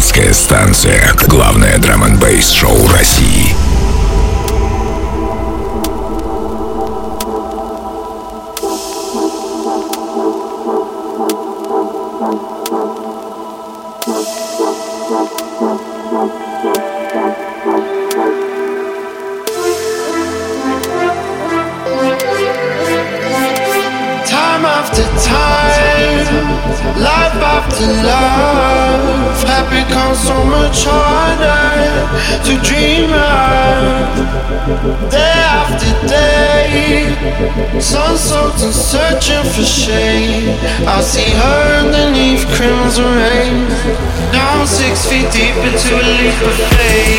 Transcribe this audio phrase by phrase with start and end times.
[0.00, 1.12] Пиратская станция.
[1.28, 3.49] Главное драм н шоу России.
[41.10, 43.66] See her underneath crimson rain.
[44.30, 47.09] Now I'm six feet deep into a leap of faith.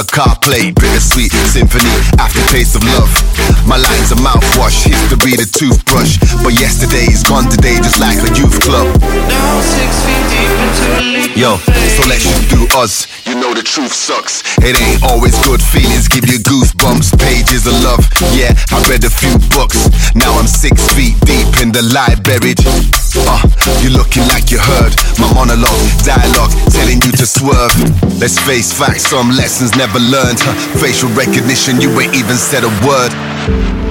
[0.00, 3.12] A car play, bittersweet symphony, aftertaste of love.
[3.68, 6.16] My lines are mouthwash, history the toothbrush.
[6.40, 8.88] But yesterday's gone today, just like a youth club.
[9.28, 11.56] Now six feet deep into a Yo,
[11.96, 13.06] so let's do us.
[13.28, 14.42] You know the truth sucks.
[14.64, 17.20] It ain't always good feelings, give you goosebumps.
[17.20, 18.00] Pages of love,
[18.32, 19.88] yeah, I read a few books.
[20.16, 22.54] Now I'm six feet deep in the library.
[23.28, 23.44] Uh,
[23.82, 27.74] you're looking like you heard my monologue, dialogue, telling you to swerve.
[28.18, 30.40] Let's face facts, some lessons never learned.
[30.40, 33.89] Huh, facial recognition, you ain't even said a word.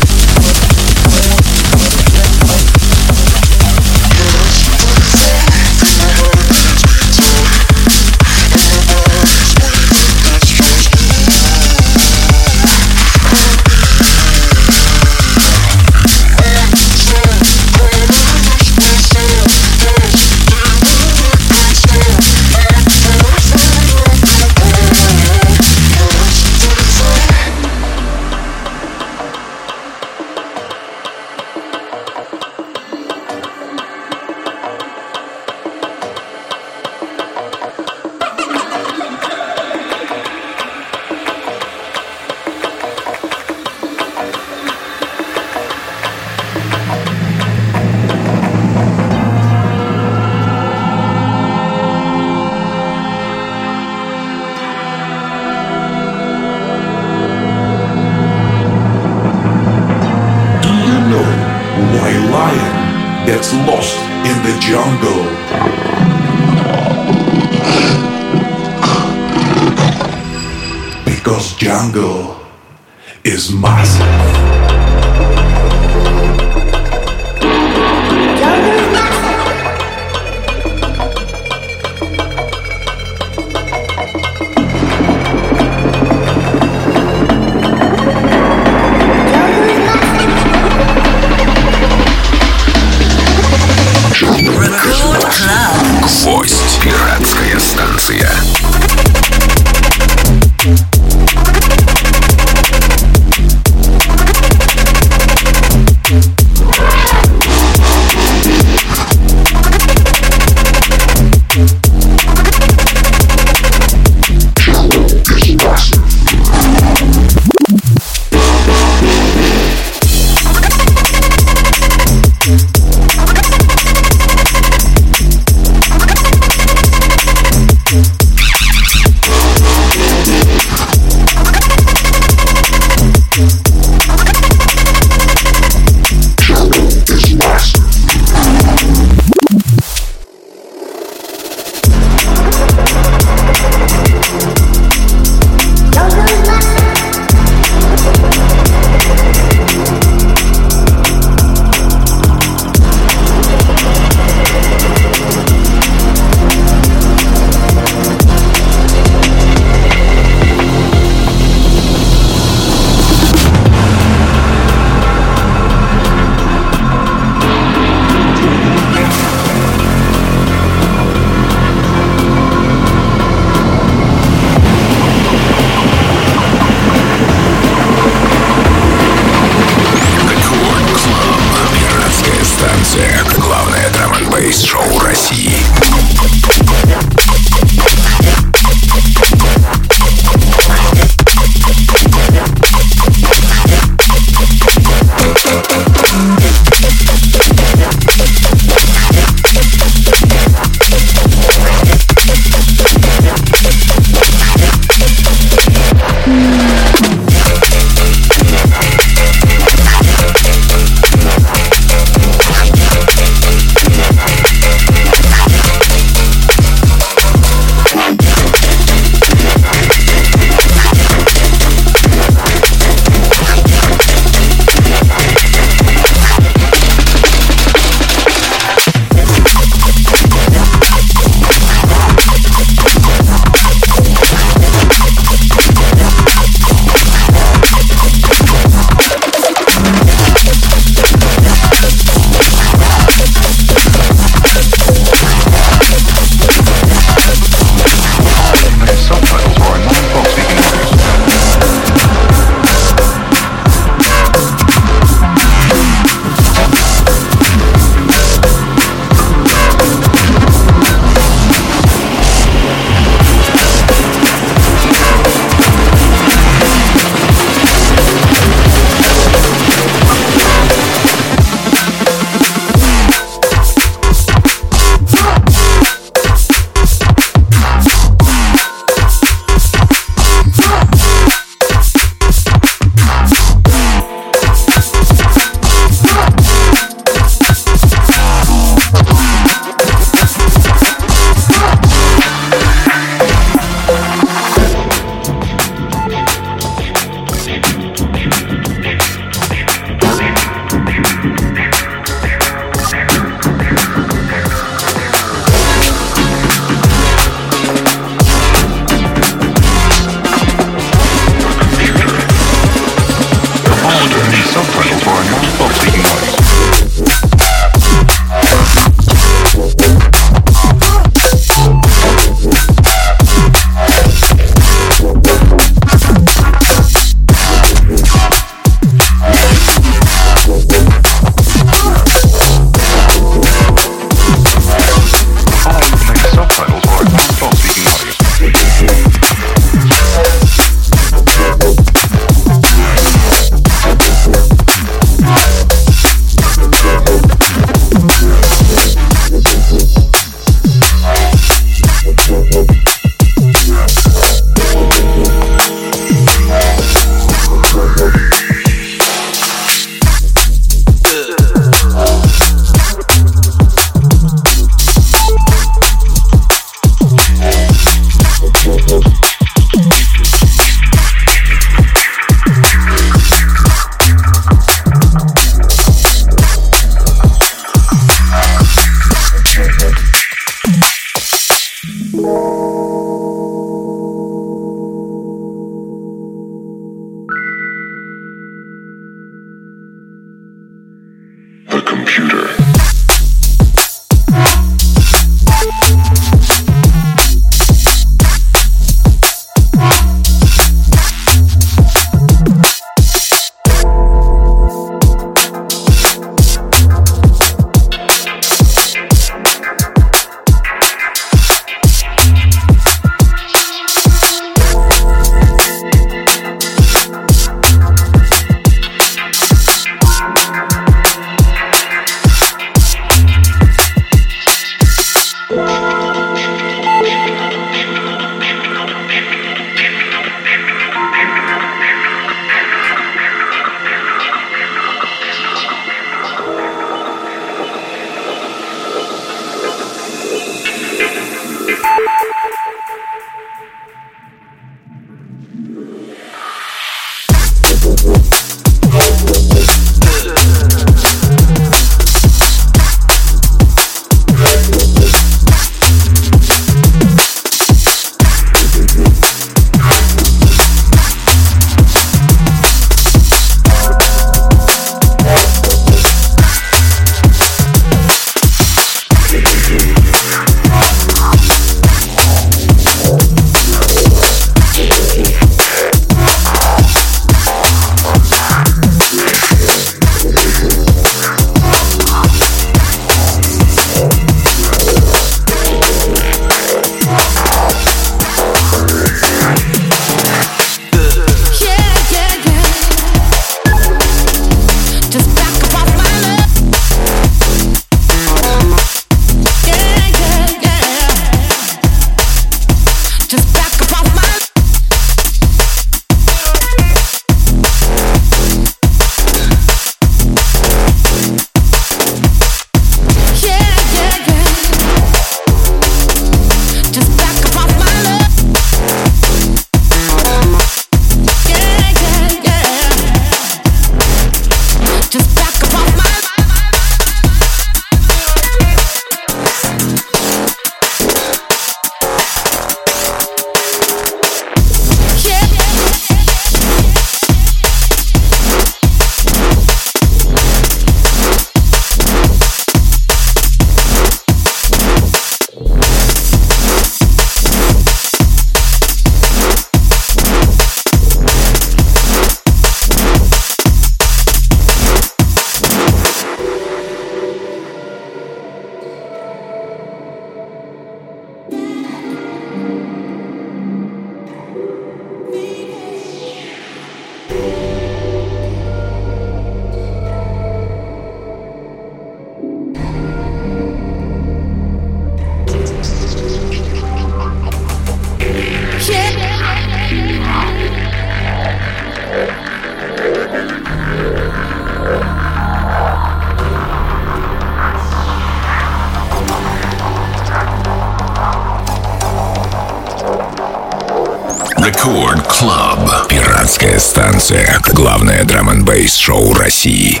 [597.22, 597.72] концерт.
[597.72, 600.00] Главное драм н шоу России.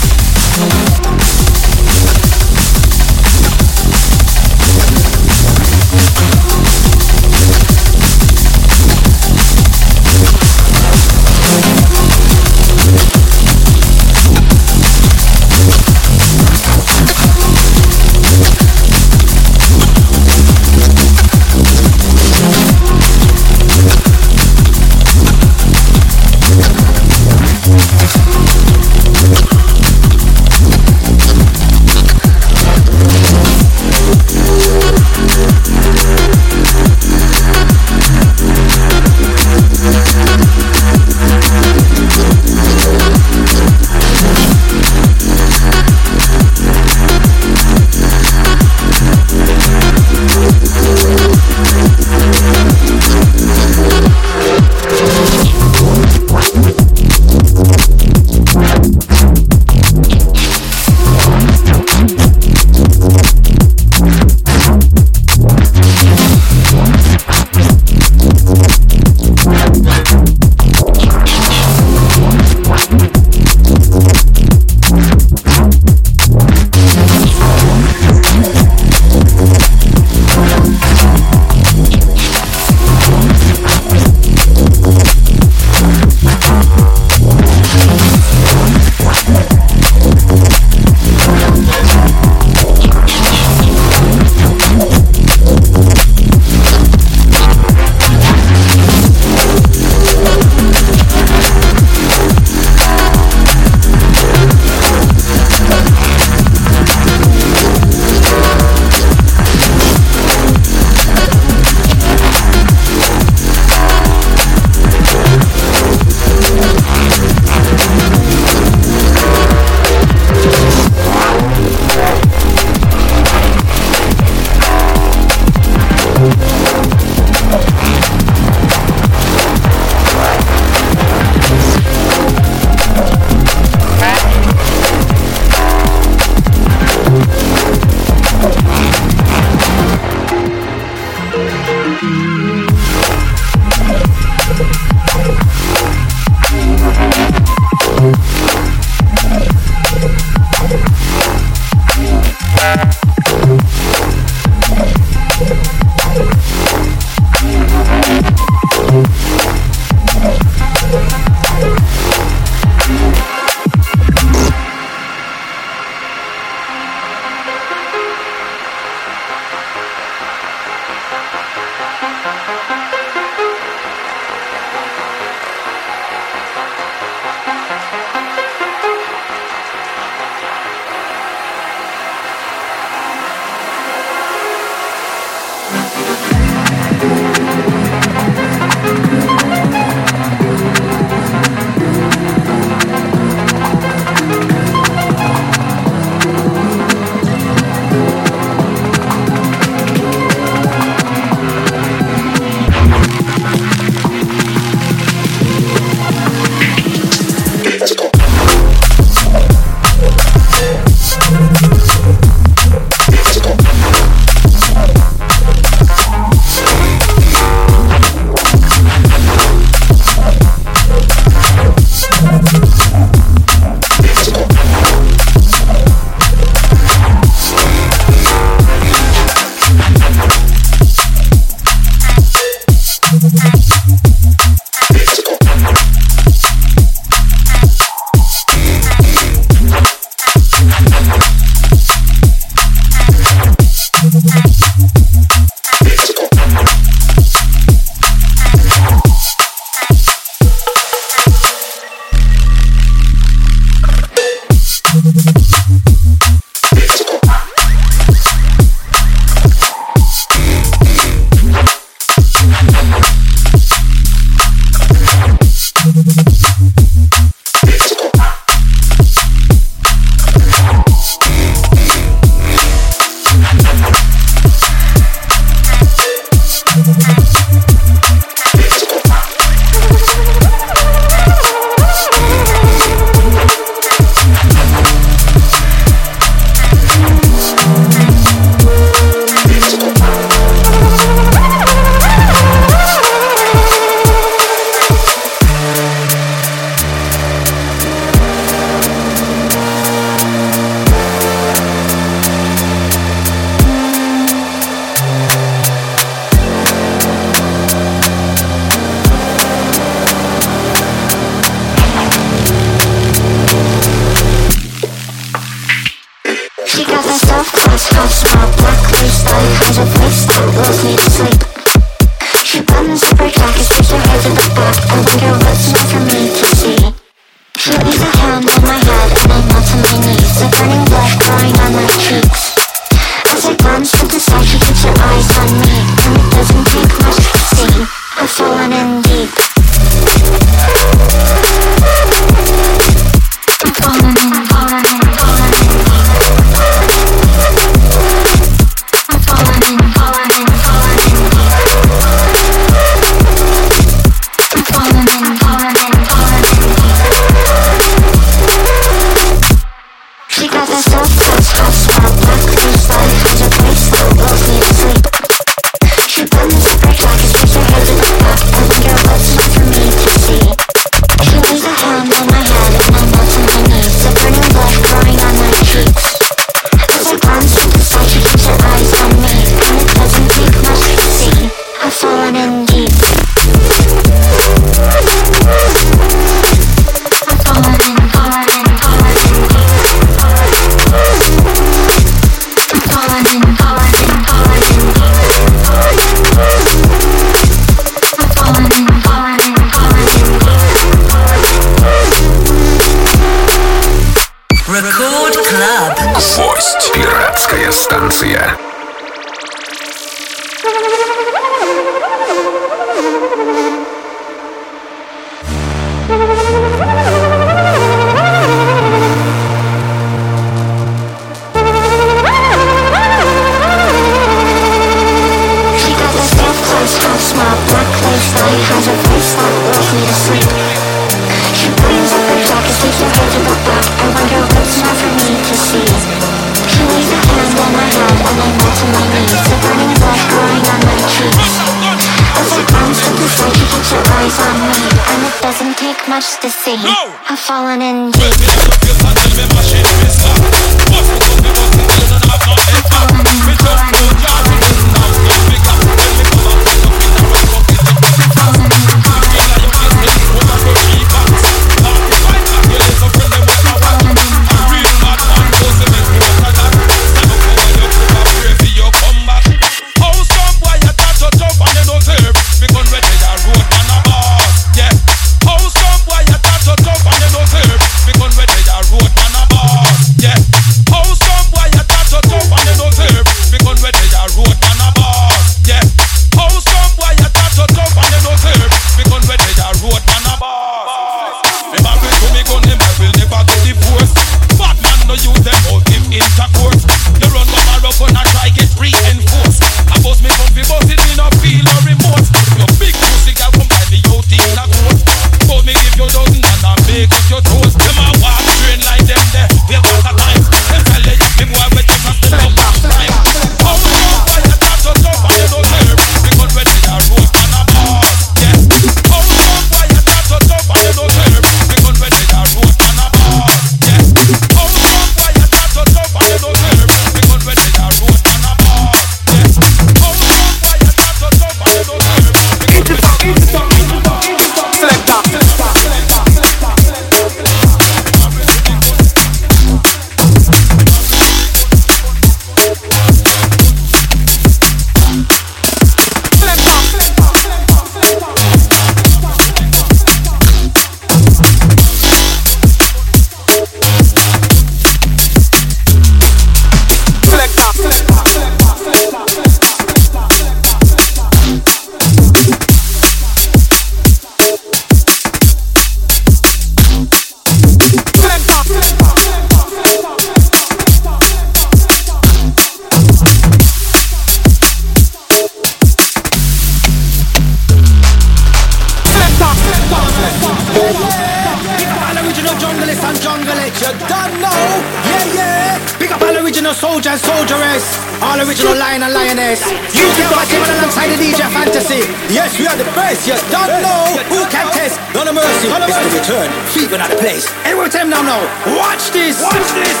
[587.12, 587.84] and soldieress,
[588.24, 589.60] all original lion and lioness.
[589.92, 592.00] You can watch him alongside the DJ Phantasy.
[592.32, 593.28] Yes, we are the best.
[593.28, 594.96] Yes, don't know who can test.
[595.12, 595.68] None of mercy.
[595.68, 596.08] None of mercy.
[596.08, 596.48] The return.
[596.72, 597.52] Fever not a place.
[597.68, 598.40] Every time now, now.
[598.80, 599.44] Watch this.
[599.44, 600.00] Watch this.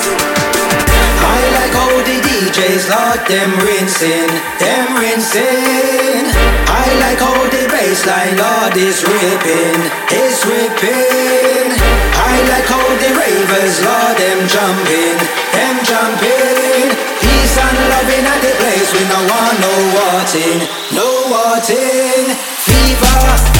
[1.20, 6.24] I like how the DJs lord them rinsing, them rinsing.
[6.64, 9.80] I like how the bassline lord is ripping,
[10.16, 11.68] is ripping.
[11.76, 15.18] I like how the ravers lord them jumping,
[15.52, 17.01] them jumping
[17.52, 18.88] peace and love in the place.
[18.96, 20.58] We no want no warting,
[20.96, 22.32] no warting.
[22.64, 23.18] Fever,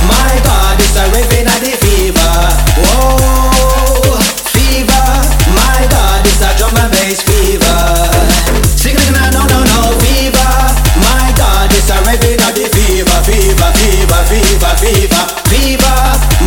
[0.09, 2.35] my God, it's a raving at the fever.
[2.81, 4.17] Whoa,
[4.49, 5.09] fever,
[5.53, 7.81] my God, it's a drum and bass fever.
[8.77, 10.55] Sing it no, no, no, fever,
[10.97, 15.99] my God, it's a raving at the fever, fever, fever, fever, fever, fever.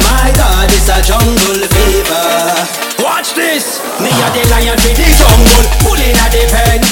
[0.01, 2.25] My God, it's a jungle fever.
[3.03, 6.84] Watch this, me a the lion for the jungle, pulling at the pen.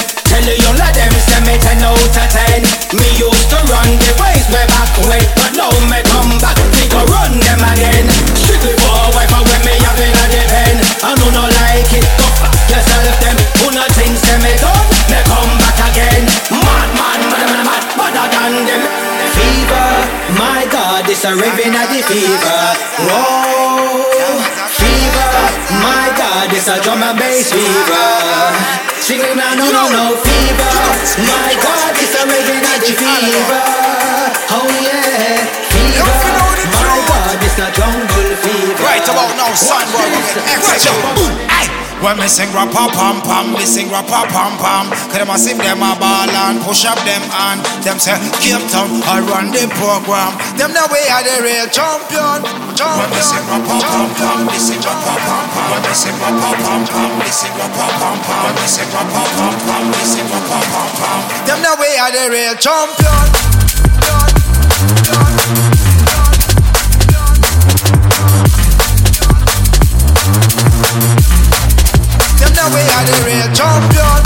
[2.34, 2.60] Ten.
[2.98, 6.84] Me used to run the ways way back when, but now me come back, me
[6.90, 8.06] go run them again.
[8.34, 10.76] Strictly for a wife, when me have in a the pen,
[11.06, 12.06] I do not like it.
[12.18, 16.22] Go fuck yourself, them who not things say me done, me come back again.
[16.50, 18.82] Mad, mad, mad, mad, mad, madder than them.
[19.34, 19.90] Fever,
[20.38, 22.60] my God, it's a raving at the fever.
[23.10, 23.93] Whoa,
[26.52, 28.06] it's a drum and bass fever.
[29.00, 30.72] Sing it now, no, no, no, fever.
[31.24, 33.64] My God, it's a at the fever.
[34.50, 36.43] Oh yeah, fever.
[39.04, 40.16] Right about now, son, boy, we
[40.48, 40.96] get extra.
[41.52, 41.68] Aye.
[42.00, 44.88] When me sing rap pam pam me sing rap pam pam.
[44.88, 48.64] Cause them a sing them a ball and push up them and them say Cape
[48.72, 50.32] Town I run the program.
[50.56, 52.48] Them the way are the real champion.
[52.72, 52.96] champion.
[52.96, 55.68] When me sing rap pam pam me sing rap pam pam.
[55.68, 58.40] When me sing rap pam pam me sing rap pam pam.
[58.40, 60.64] When me sing rap pam pam me sing rap pam
[60.96, 61.20] pam.
[61.44, 63.28] Them the way are the real champion.
[65.04, 65.73] Them
[72.72, 74.22] way are the real champion.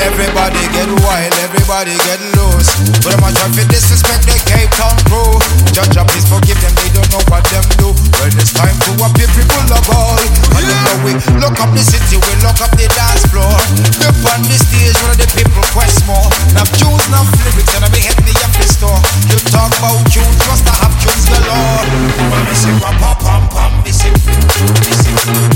[0.00, 1.39] Everybody get wild,
[1.70, 2.66] everybody get loose.
[3.06, 5.38] But I'm trying to disrespect the Cape Town crew.
[5.70, 7.94] Judge please forgive them, they don't know what them do.
[8.18, 10.18] When it's time to up people of all.
[10.58, 13.54] And you know we look up the city, we look up the dance floor.
[14.02, 16.26] Up on the stage, where the people quest more.
[16.58, 18.98] Now tunes, now lyrics, and I be hitting the every store.
[19.30, 21.86] You talk about tunes, must I have tunes galore.
[22.34, 25.54] When we sing rap, pam, a ball and push up them hand.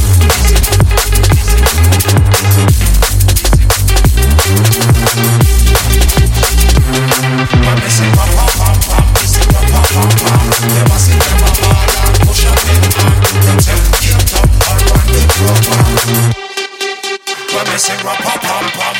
[1.10, 1.34] Them
[2.78, 2.93] say,
[17.84, 18.94] sing rap, pam, pam, pam.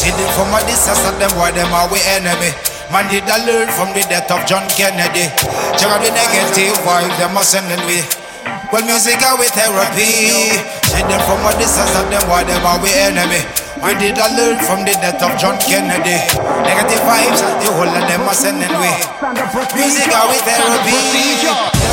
[0.00, 2.56] See them from a distance and them boy them are we enemy.
[2.88, 5.28] Man did I learn from the death of John Kennedy.
[5.76, 8.00] Check out the negative vibe them are sending me.
[8.72, 10.40] Well, music are with therapy.
[10.88, 13.44] See them from a distance and them boy them are we enemy.
[13.80, 16.20] Man did I learn from the death of John Kennedy.
[16.68, 18.92] Negative vibes, the whole of them are sending me.
[19.72, 20.94] Music are with therapy.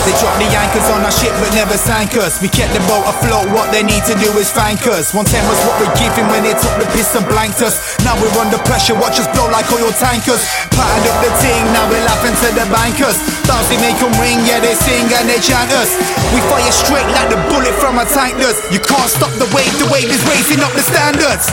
[0.03, 2.39] They dropped the anchors on our ship but never sank us.
[2.43, 5.15] We kept the boat afloat, what they need to do is thank us.
[5.15, 7.79] 110 was what we're giving when they took the piss and blanked us.
[8.03, 10.43] Now we're under pressure, watch us blow like oil tankers.
[10.75, 13.15] Patterned up the ting, now we're laughing to the bankers.
[13.47, 15.91] Bounce they make them ring, yeah they sing and they chant us.
[16.35, 18.59] We fire straight like the bullet from a tank does.
[18.71, 21.47] You can't stop the wave, the wave is raising up the standards.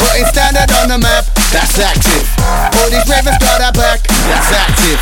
[0.00, 2.24] Putting standard on the map, that's active.
[2.80, 4.98] All these ravens got our back, that's active.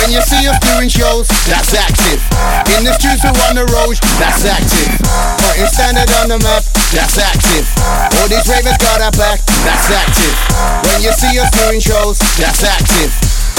[0.00, 2.20] When you see us doing shows, that's active.
[2.76, 4.88] In the streets we on the road, that's active.
[5.42, 6.62] Putting standard on the map,
[6.92, 7.64] that's active.
[8.20, 10.34] All these ravens got our back, that's active.
[10.88, 13.10] When you see us doing shows, that's active.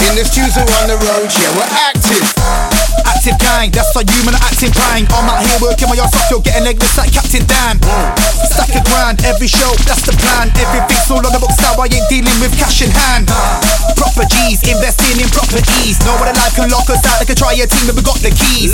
[0.08, 2.79] In the streets we on the road, yeah we're active.
[3.06, 5.08] Active gang, that's our human acting prank.
[5.12, 7.80] I'm out here working my ass off, you're getting legless like Captain Dan.
[8.48, 10.48] Stack a grand, every show, that's the plan.
[10.56, 13.28] Everything's all on the books now, I ain't dealing with cash in hand.
[13.96, 16.00] Proper G's, investing in properties.
[16.04, 18.02] Know what a life can lock us out, they can try a team, but we
[18.02, 18.72] got the keys.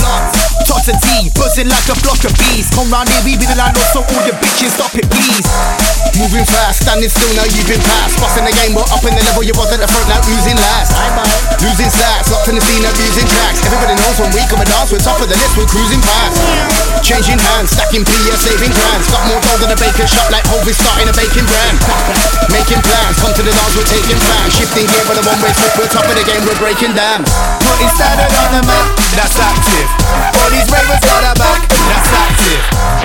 [0.67, 2.71] Tots and tea, buzzing like a flock of bees.
[2.75, 5.47] Come round here, we be the landlord, so all your bitches stop it, please.
[6.17, 8.17] Moving fast, standing still, now you've been past.
[8.23, 10.57] Bossing the game, but up in the level, you was at the front, now losing
[10.57, 10.95] last.
[11.61, 13.61] Losing stats, locked in the scene, abusing tracks.
[13.67, 16.41] Everybody knows when we come and dance, we're top of the list, we're cruising past.
[17.05, 19.07] Changing hands, stacking PS, saving grands.
[19.13, 21.77] Got more gold than a baker shop, like Hovis starting a baking brand.
[22.49, 24.57] Making plans, come to the dance, we're taking fans.
[24.57, 27.29] Shifting gear, but the one way flip, we're top of the game, we're breaking down.
[27.61, 29.89] Putting standard on the map, that's active.
[30.41, 32.63] All these ravers got our back, that's active.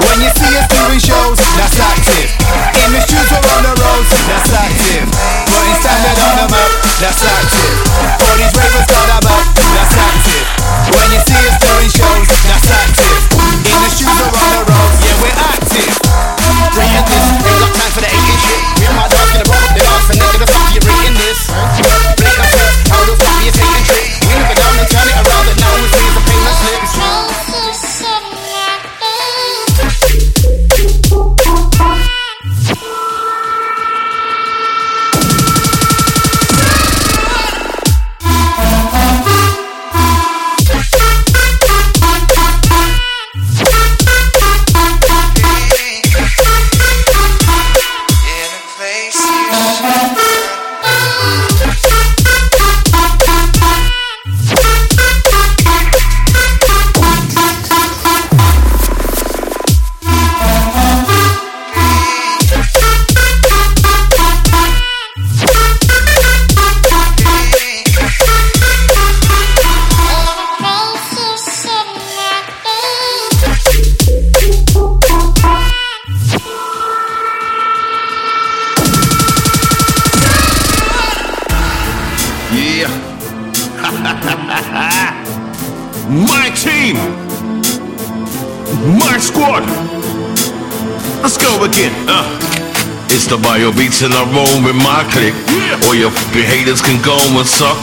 [0.08, 2.30] When you see us doing shows, that's active.
[2.88, 5.06] In the streets or on the roads, that's active.
[5.50, 6.72] Putting standard on the map,
[7.04, 7.76] that's active.
[8.00, 10.41] All these ravers got our back, that's active.
[10.92, 13.24] When you see us doing shows, that's active.
[13.64, 15.92] In the or on the roads, yeah, we're active.
[16.76, 17.31] Bring it this,
[93.62, 95.38] It's the bio beats and I roll with my clique.
[95.86, 97.78] All your f***ing haters can go and suck.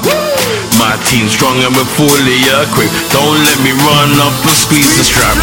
[0.75, 2.99] My team strong and we're fully equipped.
[3.15, 5.39] Don't let me run up and squeeze the strap.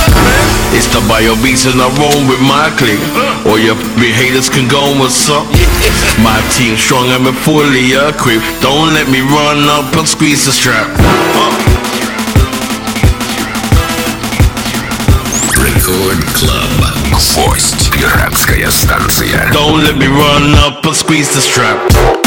[0.76, 3.00] It's the bio beats and I roll with my clique.
[3.48, 5.48] All your f***ing haters can go and suck.
[6.20, 8.44] My team strong and we're fully equipped.
[8.60, 10.92] Don't let me run up and squeeze the strap.
[11.00, 11.55] Uh.
[15.85, 16.95] Рекорд Клаб.
[17.11, 17.91] Гвоздь.
[17.93, 19.51] Пиратская станция.
[19.53, 22.24] Don't let me run up and squeeze the strap.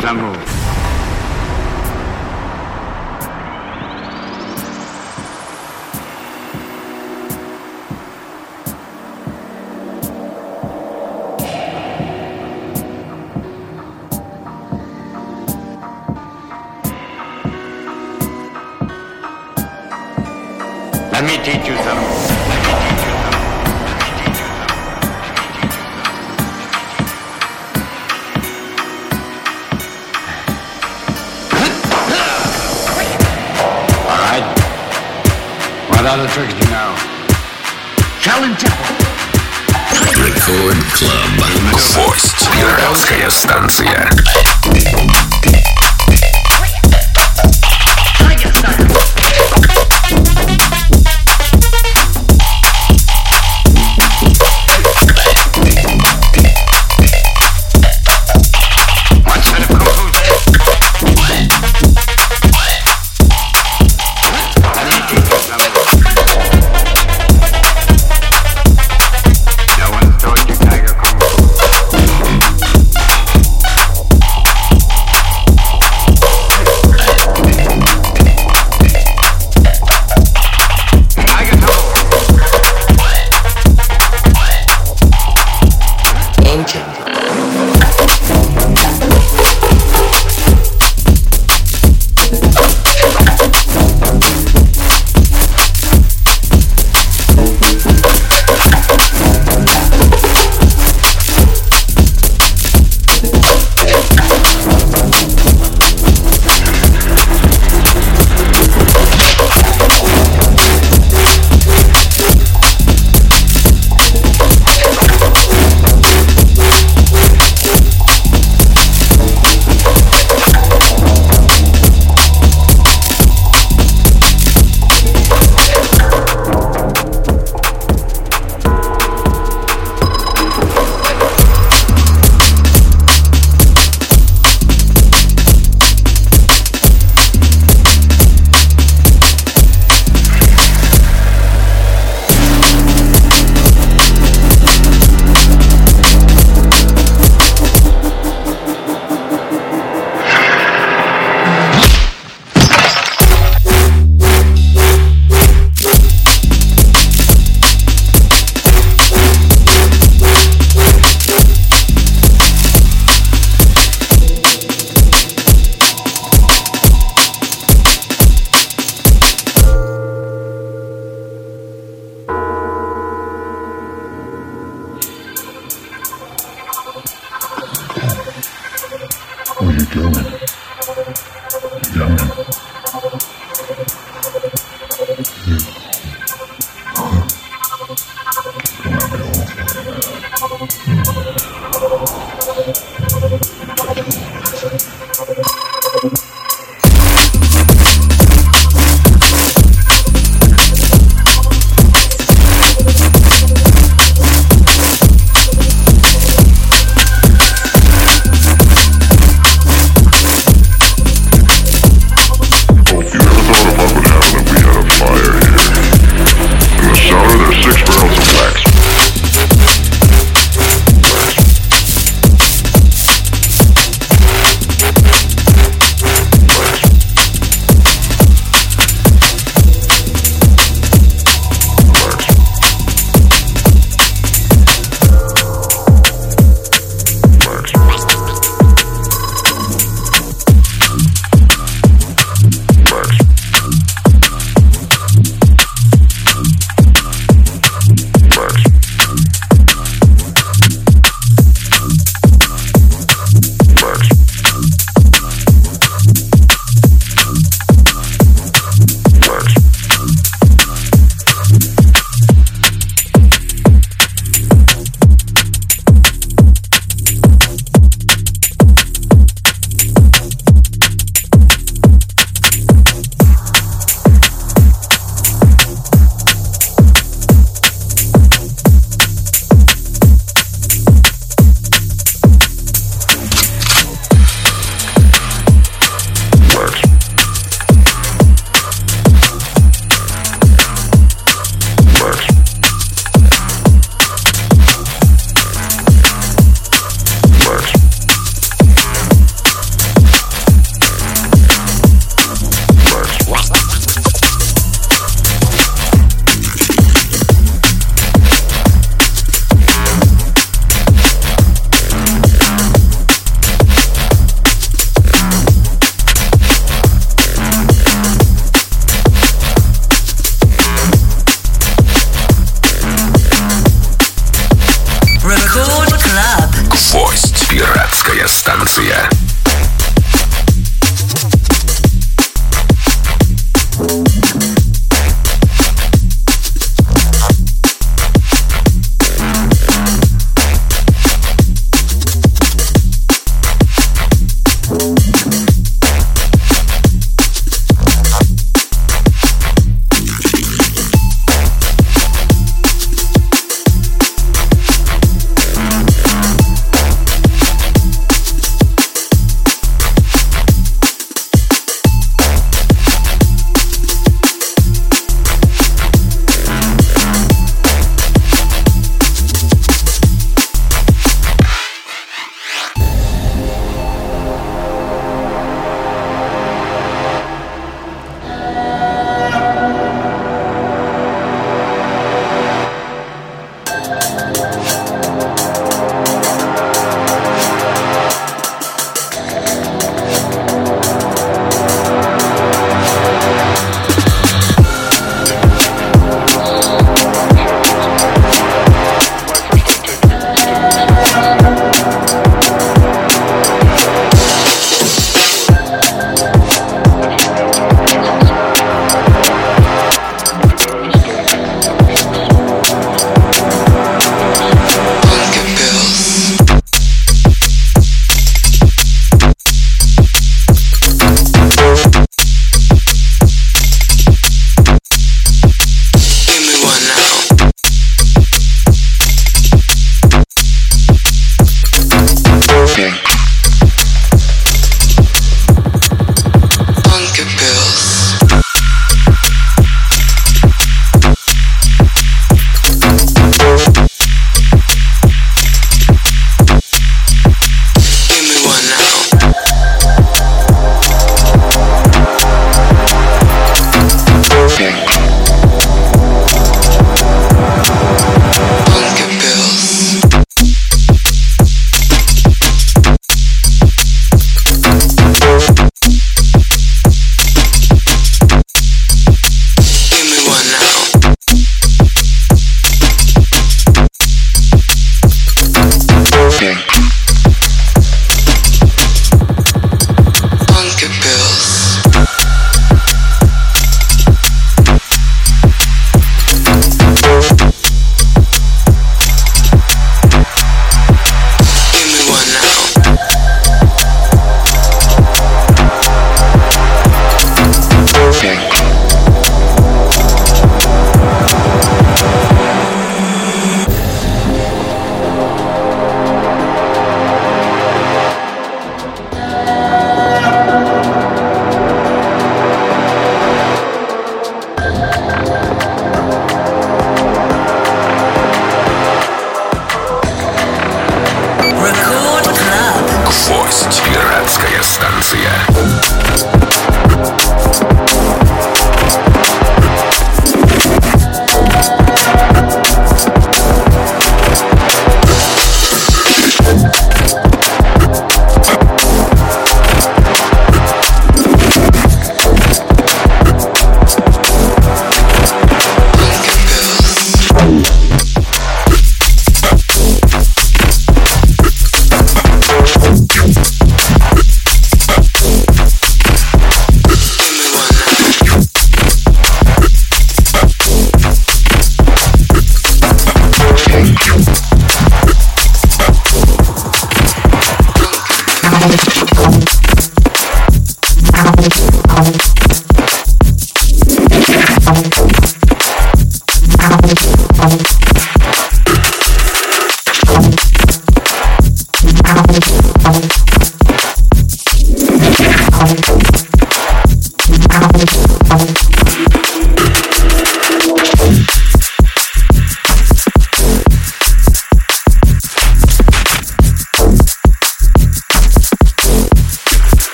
[0.00, 0.55] 山东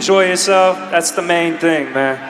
[0.00, 0.78] enjoy yourself.
[0.90, 2.29] That's the main thing, man.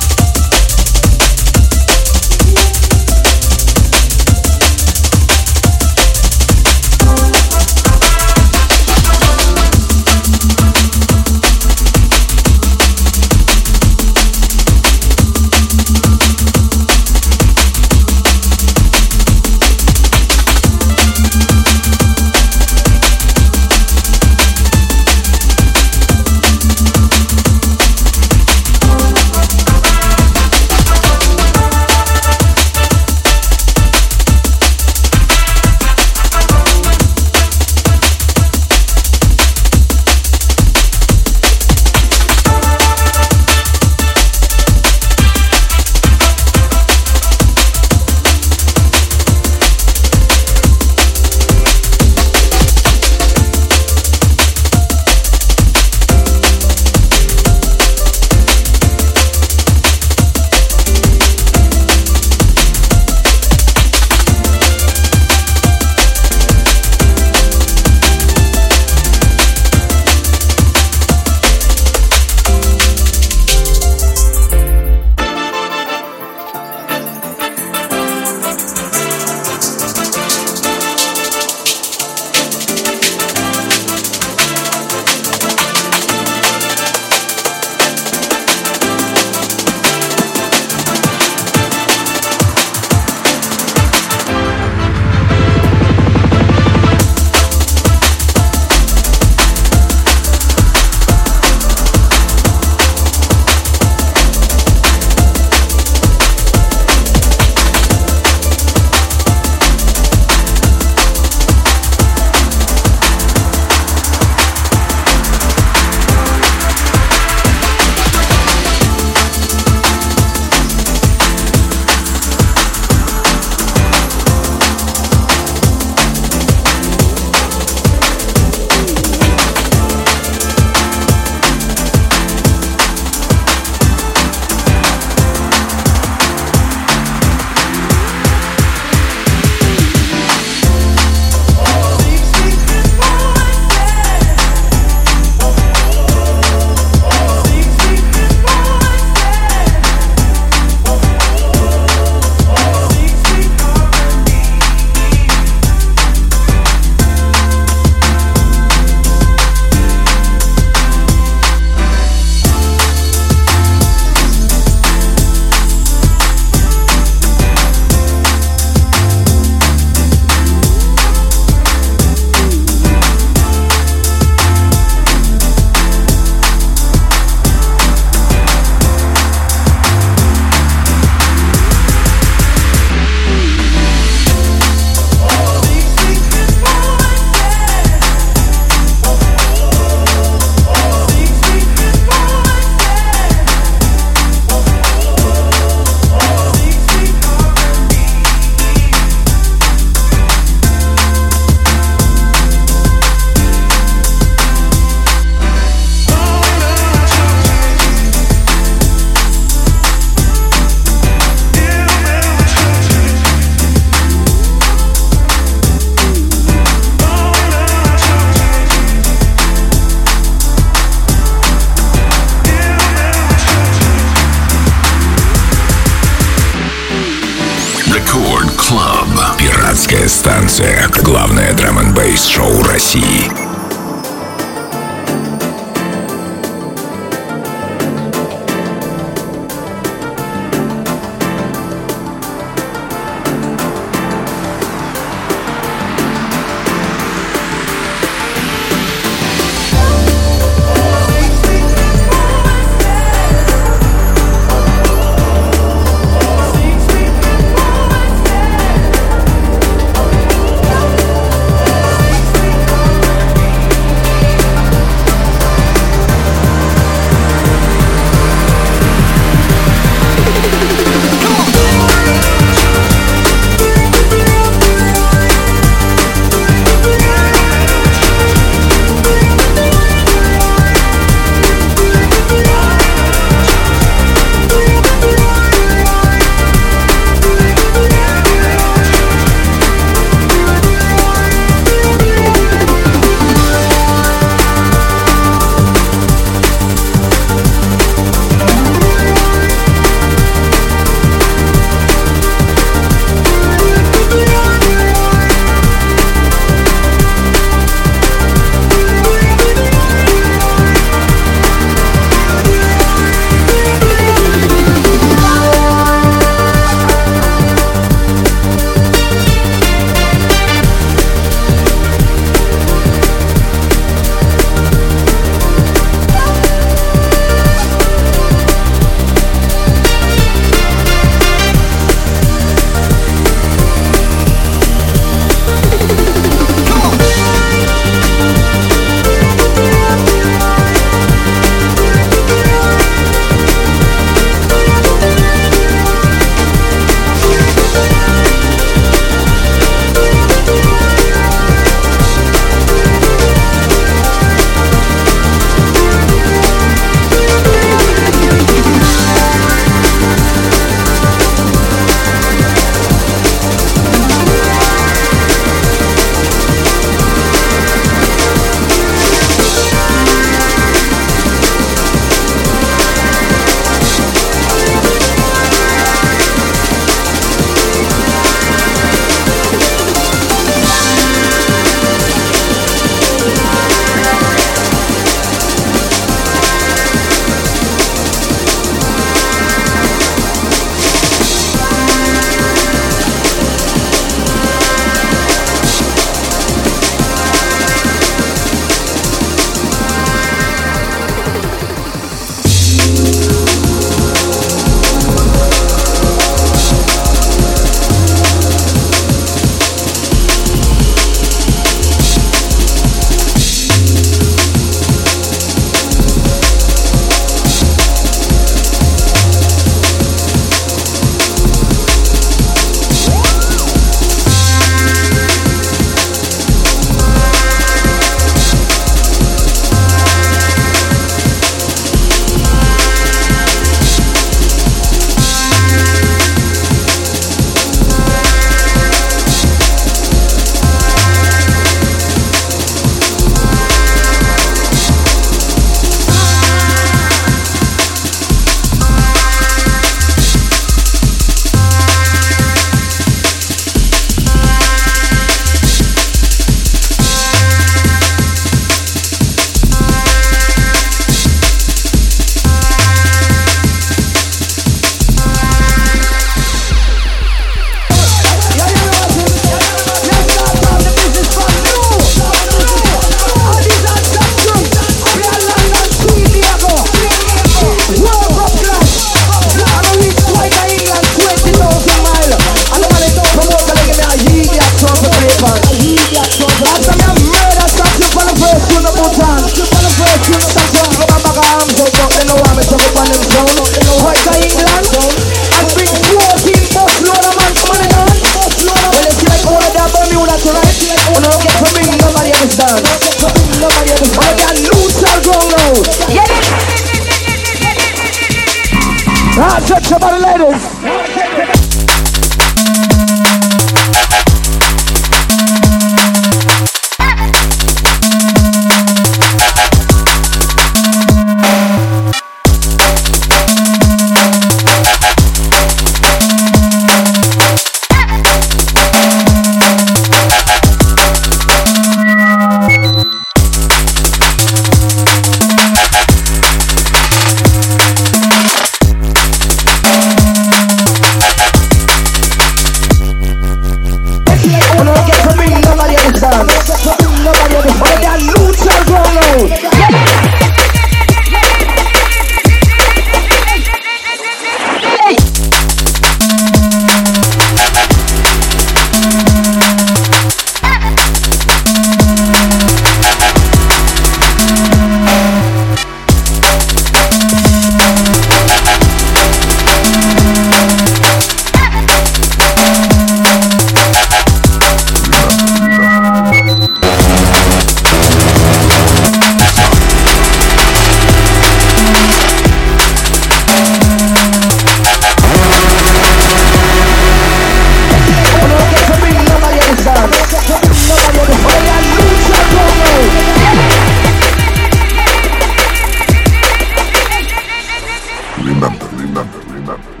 [598.43, 600.00] remember, remember, remember.